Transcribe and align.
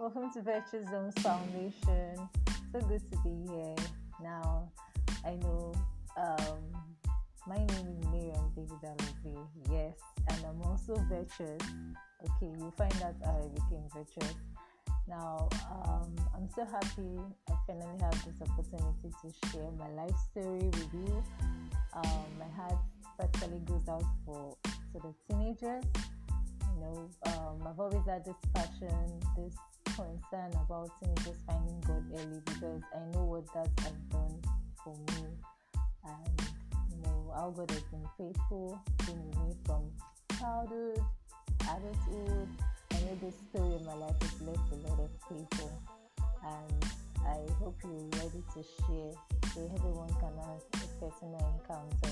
welcome 0.00 0.32
to 0.32 0.40
Virtuous 0.40 0.88
Homes 0.88 1.12
Foundation. 1.18 2.16
So 2.72 2.80
good 2.88 3.02
to 3.12 3.18
be 3.18 3.52
here. 3.52 3.74
Now, 4.22 4.72
I 5.26 5.34
know 5.34 5.74
um, 6.16 6.58
my 7.46 7.58
name 7.58 7.68
is 7.68 8.06
Miriam 8.06 8.50
David 8.56 8.80
Alove. 8.82 9.46
Yes, 9.70 9.98
and 10.26 10.38
I'm 10.46 10.62
also 10.62 10.94
virtuous. 11.06 11.60
Okay, 12.24 12.50
you 12.58 12.72
find 12.78 12.94
out 13.02 13.14
how 13.22 13.42
I 13.44 13.48
became 13.48 13.84
virtuous. 13.94 14.36
Now, 15.06 15.50
um, 15.70 16.16
I'm 16.34 16.48
so 16.48 16.64
happy 16.64 17.20
I 17.50 17.52
finally 17.66 17.98
have 18.00 18.24
this 18.24 18.40
opportunity 18.40 19.12
to 19.20 19.48
share 19.50 19.70
my 19.78 19.88
life 19.90 20.16
story 20.30 20.64
with 20.64 20.88
you. 20.94 21.22
Um, 21.92 22.24
my 22.38 22.48
heart 22.56 22.78
particularly 23.18 23.60
goes 23.66 23.86
out 23.86 24.04
for 24.24 24.56
to 24.64 24.98
the 24.98 25.12
teenagers. 25.28 25.84
You 26.74 26.80
know, 26.80 27.10
um, 27.26 27.66
I've 27.68 27.78
always 27.78 28.06
had 28.06 28.24
this 28.24 28.36
passion, 28.54 29.20
this 29.36 29.54
concern 29.96 30.52
about 30.54 30.90
teenagers 31.00 31.40
finding 31.46 31.80
God 31.86 32.04
early 32.14 32.40
because 32.44 32.82
I 32.94 33.00
know 33.12 33.24
what 33.24 33.46
that 33.54 33.68
has 33.82 33.92
done 34.10 34.40
for 34.82 34.94
me, 34.94 35.28
and 36.04 36.42
you 36.90 37.02
know 37.02 37.32
how 37.34 37.50
God 37.50 37.70
has 37.70 37.82
been 37.82 38.06
faithful, 38.16 38.80
bringing 38.98 39.30
me 39.30 39.54
from 39.66 39.82
childhood, 40.38 41.00
adulthood. 41.62 42.48
I 42.92 42.96
know 43.00 43.18
this 43.22 43.34
story 43.50 43.74
of 43.74 43.82
my 43.84 43.94
life 43.94 44.16
has 44.20 44.32
blessed 44.34 44.72
a 44.72 44.88
lot 44.88 45.00
of 45.00 45.10
people, 45.28 45.72
and 46.44 46.84
I 47.26 47.38
hope 47.58 47.76
you're 47.84 48.08
ready 48.22 48.42
to 48.54 48.62
share 48.62 49.12
so 49.54 49.70
everyone 49.76 50.08
can 50.20 50.34
have 50.38 50.62
a 50.72 50.86
personal 50.98 51.60
encounter. 51.60 52.09